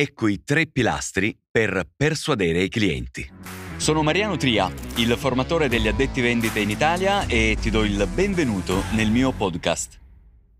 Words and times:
Ecco 0.00 0.28
i 0.28 0.44
tre 0.44 0.68
pilastri 0.68 1.36
per 1.50 1.82
persuadere 1.96 2.62
i 2.62 2.68
clienti. 2.68 3.28
Sono 3.78 4.04
Mariano 4.04 4.36
Tria, 4.36 4.72
il 4.94 5.16
formatore 5.18 5.68
degli 5.68 5.88
addetti 5.88 6.20
vendite 6.20 6.60
in 6.60 6.70
Italia 6.70 7.26
e 7.26 7.56
ti 7.60 7.68
do 7.68 7.82
il 7.82 8.08
benvenuto 8.14 8.84
nel 8.94 9.10
mio 9.10 9.32
podcast. 9.32 9.98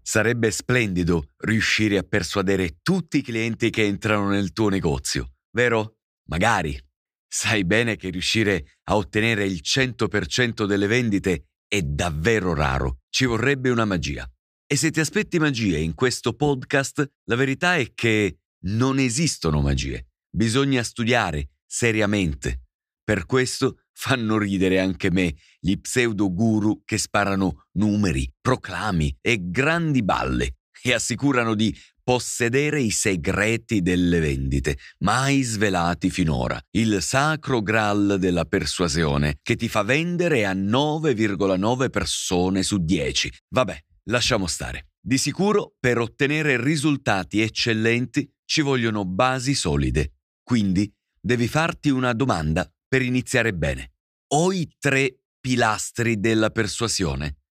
Sarebbe 0.03 0.51
splendido 0.51 1.35
riuscire 1.37 1.99
a 1.99 2.03
persuadere 2.03 2.79
tutti 2.83 3.19
i 3.19 3.23
clienti 3.23 3.71
che 3.71 3.85
entrano 3.85 4.29
nel 4.29 4.53
tuo 4.53 4.71
negozio, 4.71 5.35
vero? 5.53 5.99
Magari. 6.31 6.77
Sai 7.25 7.65
bene 7.65 7.95
che 7.95 8.11
riuscire 8.11 8.79
a 8.89 8.97
ottenere 8.97 9.45
il 9.45 9.61
100% 9.63 10.65
delle 10.65 10.89
vendite 10.89 11.51
è 11.69 11.81
davvero 11.81 12.55
raro, 12.55 13.03
ci 13.09 13.25
vorrebbe 13.25 13.71
una 13.71 13.85
magia. 13.85 14.29
E 14.67 14.75
se 14.75 14.91
ti 14.91 14.99
aspetti 14.99 15.39
magie 15.39 15.79
in 15.79 15.95
questo 15.95 16.33
podcast, 16.33 17.09
la 17.27 17.37
verità 17.37 17.77
è 17.77 17.93
che 17.95 18.39
non 18.67 18.99
esistono 18.99 19.61
magie. 19.61 20.09
Bisogna 20.31 20.83
studiare 20.83 21.51
seriamente. 21.67 22.63
Per 23.03 23.27
questo 23.27 23.81
fanno 23.93 24.39
ridere 24.39 24.81
anche 24.81 25.11
me 25.11 25.35
gli 25.59 25.79
pseudo 25.81 26.33
guru 26.33 26.83
che 26.85 26.99
sparano 26.99 27.67
numeri, 27.73 28.31
proclami 28.41 29.17
e 29.21 29.51
grandi 29.51 30.03
balle 30.03 30.59
e 30.83 30.93
assicurano 30.93 31.55
di 31.55 31.77
possedere 32.09 32.81
i 32.81 32.91
segreti 32.91 33.83
delle 33.83 34.21
vendite, 34.21 34.79
mai 35.01 35.43
svelati 35.43 36.09
finora, 36.09 36.59
il 36.71 37.03
sacro 37.03 37.61
graal 37.61 38.17
della 38.19 38.45
persuasione 38.45 39.41
che 39.43 39.57
ti 39.57 39.69
fa 39.69 39.83
vendere 39.83 40.47
a 40.47 40.53
9,9 40.55 41.91
persone 41.91 42.63
su 42.63 42.79
10. 42.79 43.31
Vabbè, 43.49 43.79
lasciamo 44.05 44.47
stare. 44.47 44.89
Di 45.01 45.19
sicuro 45.19 45.75
per 45.79 45.99
ottenere 45.99 46.63
risultati 46.63 47.41
eccellenti 47.41 48.31
ci 48.49 48.63
vogliono 48.63 49.05
basi 49.05 49.55
solide. 49.55 50.15
Quindi 50.43 50.91
devi 51.21 51.47
farti 51.47 51.91
una 51.91 52.15
domanda 52.15 52.67
per 52.89 53.03
iniziare 53.03 53.53
bene. 53.53 53.93
Ho 54.29 54.53
i 54.53 54.75
tre 54.79 55.25
pilastri 55.39 56.19
della 56.19 56.49
persuasione. 56.49 57.43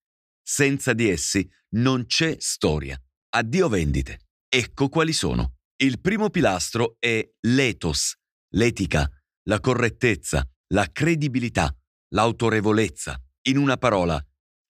Senza 0.42 0.94
di 0.94 1.08
essi 1.08 1.48
non 1.76 2.08
c'è 2.08 2.38
storia. 2.40 3.00
Addio 3.36 3.70
vendite. 3.70 4.22
Ecco 4.50 4.90
quali 4.90 5.14
sono. 5.14 5.58
Il 5.80 6.02
primo 6.02 6.32
pilastro 6.32 6.96
è 6.98 7.24
l'ethos, 7.42 8.16
l'etica, 8.56 9.08
la 9.44 9.60
correttezza, 9.60 10.44
la 10.74 10.90
credibilità, 10.92 11.72
l'autorevolezza. 12.16 13.22
In 13.50 13.58
una 13.58 13.78
parola, 13.78 14.20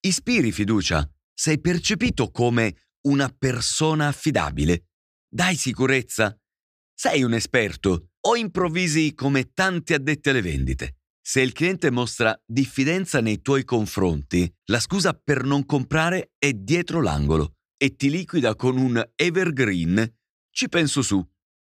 ispiri 0.00 0.52
fiducia. 0.52 1.08
Sei 1.32 1.58
percepito 1.58 2.30
come 2.30 2.74
una 3.06 3.28
persona 3.30 4.08
affidabile 4.08 4.87
dai 5.28 5.56
sicurezza? 5.56 6.36
Sei 6.94 7.22
un 7.22 7.34
esperto 7.34 8.10
o 8.20 8.36
improvvisi 8.36 9.14
come 9.14 9.52
tanti 9.52 9.94
addetti 9.94 10.30
alle 10.30 10.42
vendite? 10.42 10.96
Se 11.20 11.40
il 11.42 11.52
cliente 11.52 11.90
mostra 11.90 12.40
diffidenza 12.46 13.20
nei 13.20 13.42
tuoi 13.42 13.64
confronti, 13.64 14.50
la 14.66 14.80
scusa 14.80 15.12
per 15.12 15.44
non 15.44 15.66
comprare 15.66 16.32
è 16.38 16.52
dietro 16.52 17.02
l'angolo 17.02 17.56
e 17.76 17.94
ti 17.94 18.08
liquida 18.08 18.54
con 18.54 18.78
un 18.78 19.02
evergreen, 19.14 20.16
ci 20.50 20.68
penso 20.68 21.02
su. 21.02 21.24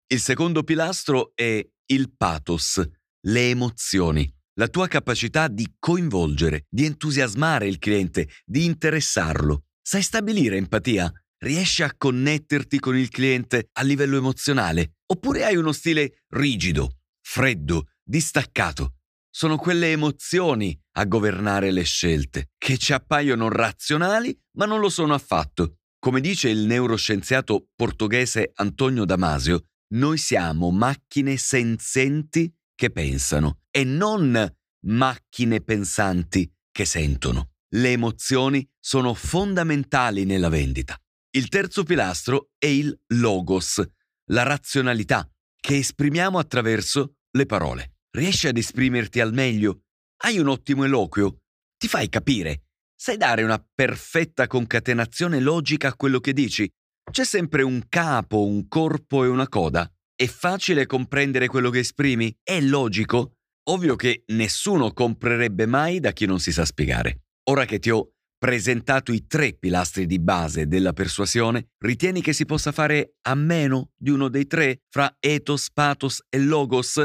Il 0.08 0.20
secondo 0.20 0.64
pilastro 0.64 1.34
è 1.36 1.64
il 1.88 2.14
pathos, 2.16 2.82
le 3.28 3.50
emozioni, 3.50 4.34
la 4.54 4.70
tua 4.70 4.88
capacità 4.88 5.50
di 5.50 5.76
coinvolgere, 5.78 6.66
di 6.70 6.86
entusiasmare 6.86 7.68
il 7.68 7.78
cliente, 7.78 8.30
di 8.46 8.64
interessarlo. 8.64 9.66
Sai 9.82 10.02
stabilire 10.02 10.56
empatia? 10.56 11.12
Riesci 11.42 11.84
a 11.84 11.94
connetterti 11.96 12.80
con 12.80 12.98
il 12.98 13.08
cliente 13.08 13.70
a 13.74 13.84
livello 13.84 14.18
emozionale? 14.18 14.96
Oppure 15.06 15.46
hai 15.46 15.56
uno 15.56 15.72
stile 15.72 16.24
rigido, 16.34 16.98
freddo, 17.22 17.92
distaccato? 18.04 18.96
Sono 19.30 19.56
quelle 19.56 19.92
emozioni 19.92 20.78
a 20.98 21.06
governare 21.06 21.72
le 21.72 21.84
scelte, 21.84 22.50
che 22.58 22.78
ci 22.78 22.92
appaiono 22.92 23.48
razionali 23.48 24.38
ma 24.58 24.66
non 24.66 24.82
lo 24.82 24.90
sono 24.90 25.14
affatto. 25.14 25.78
Come 25.98 26.20
dice 26.20 26.50
il 26.50 26.66
neuroscienziato 26.66 27.70
portoghese 27.74 28.52
Antonio 28.56 29.06
Damasio, 29.06 29.64
noi 29.94 30.18
siamo 30.18 30.72
macchine 30.72 31.38
senzienti 31.38 32.54
che 32.76 32.92
pensano 32.92 33.60
e 33.72 33.86
non 33.86 34.46
macchine 34.88 35.62
pensanti 35.62 36.52
che 36.70 36.84
sentono. 36.84 37.52
Le 37.76 37.92
emozioni 37.92 38.68
sono 38.78 39.14
fondamentali 39.14 40.26
nella 40.26 40.50
vendita. 40.50 41.00
Il 41.32 41.48
terzo 41.48 41.84
pilastro 41.84 42.50
è 42.58 42.66
il 42.66 43.00
logos, 43.14 43.88
la 44.32 44.42
razionalità, 44.42 45.30
che 45.62 45.78
esprimiamo 45.78 46.40
attraverso 46.40 47.18
le 47.30 47.46
parole. 47.46 47.98
Riesci 48.10 48.48
ad 48.48 48.58
esprimerti 48.58 49.20
al 49.20 49.32
meglio? 49.32 49.82
Hai 50.24 50.40
un 50.40 50.48
ottimo 50.48 50.86
eloquio? 50.86 51.42
Ti 51.78 51.88
fai 51.88 52.10
capire? 52.10 52.64
Sai 52.96 53.18
dare 53.18 53.44
una 53.44 53.64
perfetta 53.76 54.48
concatenazione 54.48 55.40
logica 55.40 55.90
a 55.90 55.96
quello 55.96 56.20
che 56.20 56.34
dici? 56.34 56.68
C'è 57.12 57.24
sempre 57.24 57.62
un 57.62 57.84
capo, 57.88 58.44
un 58.44 58.68
corpo 58.68 59.24
e 59.24 59.28
una 59.28 59.48
coda? 59.48 59.88
È 60.16 60.26
facile 60.26 60.88
comprendere 60.88 61.46
quello 61.46 61.70
che 61.70 61.80
esprimi? 61.80 62.36
È 62.42 62.60
logico? 62.60 63.36
Ovvio 63.70 63.96
che 63.96 64.24
nessuno 64.30 64.94
comprerebbe 64.94 65.68
mai 65.68 66.00
da 66.00 66.12
chi 66.12 66.26
non 66.26 66.40
si 66.40 66.52
sa 66.52 66.66
spiegare. 66.66 67.26
Ora 67.52 67.66
che 67.66 67.78
ti 67.78 67.92
ho 67.92 68.14
presentato 68.40 69.12
i 69.12 69.28
tre 69.28 69.54
pilastri 69.54 70.06
di 70.06 70.18
base 70.18 70.66
della 70.66 70.94
persuasione, 70.94 71.72
ritieni 71.78 72.22
che 72.22 72.34
si 72.34 72.46
possa 72.46 72.72
fare 72.72 73.18
a 73.24 73.36
meno 73.36 73.92
di 73.98 74.10
uno 74.10 74.30
dei 74.30 74.48
tre 74.48 74.80
fra 74.90 75.14
ethos, 75.20 75.70
pathos 75.72 76.24
e 76.30 76.40
logos? 76.40 77.04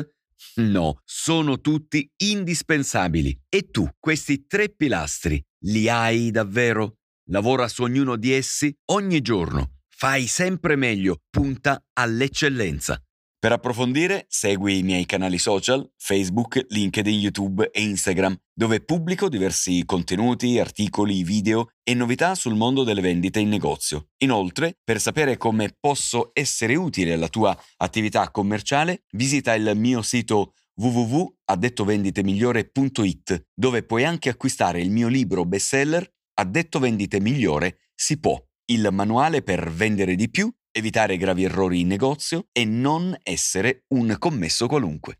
No, 0.56 1.00
sono 1.05 1.61
tutti 1.61 2.09
indispensabili. 2.19 3.37
E 3.49 3.71
tu, 3.71 3.89
questi 3.99 4.47
tre 4.47 4.69
pilastri, 4.71 5.43
li 5.65 5.89
hai 5.89 6.31
davvero? 6.31 6.99
Lavora 7.31 7.69
su 7.69 7.83
ognuno 7.83 8.16
di 8.16 8.33
essi 8.33 8.75
ogni 8.93 9.21
giorno. 9.21 9.78
Fai 9.89 10.27
sempre 10.27 10.77
meglio, 10.77 11.22
punta 11.31 11.83
all'eccellenza. 11.95 13.01
Per 13.44 13.53
approfondire, 13.53 14.25
segui 14.31 14.78
i 14.78 14.82
miei 14.82 15.05
canali 15.05 15.37
social, 15.37 15.87
Facebook, 15.99 16.65
LinkedIn, 16.66 17.21
YouTube 17.21 17.69
e 17.71 17.82
Instagram, 17.82 18.34
dove 18.55 18.81
pubblico 18.81 19.28
diversi 19.28 19.84
contenuti, 19.84 20.59
articoli, 20.59 21.22
video 21.22 21.69
e 21.83 21.93
novità 21.93 22.34
sul 22.34 22.54
mondo 22.54 22.84
delle 22.84 23.03
vendite 23.03 23.41
in 23.41 23.50
negozio. 23.50 24.09
Inoltre, 24.22 24.78
per 24.83 24.99
sapere 24.99 25.37
come 25.37 25.77
posso 25.78 26.31
essere 26.33 26.75
utile 26.75 27.12
alla 27.12 27.28
tua 27.28 27.54
attività 27.77 28.31
commerciale, 28.31 29.03
visita 29.10 29.53
il 29.53 29.75
mio 29.77 30.00
sito 30.00 30.54
www.addettovenditemigliore.it, 30.77 33.49
dove 33.53 33.83
puoi 33.83 34.06
anche 34.06 34.31
acquistare 34.31 34.81
il 34.81 34.91
mio 34.91 35.09
libro 35.09 35.44
bestseller 35.44 36.10
Addetto 36.37 36.78
Vendite 36.78 37.21
Migliore 37.21 37.81
si 37.94 38.19
può, 38.19 38.43
il 38.71 38.88
manuale 38.91 39.43
per 39.43 39.71
vendere 39.71 40.15
di 40.15 40.31
più 40.31 40.50
evitare 40.77 41.17
gravi 41.17 41.45
errori 41.45 41.81
in 41.81 41.87
negozio 41.87 42.49
e 42.53 42.65
non 42.65 43.17
essere 43.23 43.85
un 43.89 44.17
commesso 44.19 44.67
qualunque. 44.67 45.19